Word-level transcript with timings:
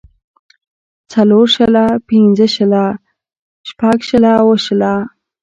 څلور 1.13 1.45
شله 1.55 1.83
پنځۀ 2.07 2.47
شله 2.55 2.83
شټږ 3.69 3.97
شله 4.09 4.31
اووه 4.41 4.57
شله 4.65 4.93